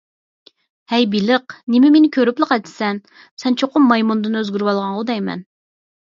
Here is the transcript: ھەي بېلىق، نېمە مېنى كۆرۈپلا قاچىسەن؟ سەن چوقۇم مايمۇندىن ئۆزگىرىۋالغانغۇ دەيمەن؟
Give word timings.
ھەي 0.93 1.03
بېلىق، 1.11 1.55
نېمە 1.73 1.91
مېنى 1.97 2.09
كۆرۈپلا 2.15 2.47
قاچىسەن؟ 2.53 3.01
سەن 3.45 3.59
چوقۇم 3.63 3.87
مايمۇندىن 3.93 4.41
ئۆزگىرىۋالغانغۇ 4.43 5.07
دەيمەن؟ 5.13 5.47